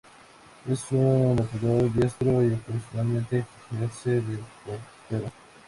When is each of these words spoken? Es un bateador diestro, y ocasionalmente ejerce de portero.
Es 0.67 0.91
un 0.93 1.35
bateador 1.35 1.93
diestro, 1.93 2.43
y 2.43 2.53
ocasionalmente 2.55 3.45
ejerce 3.71 4.09
de 4.09 4.39
portero. 4.65 5.31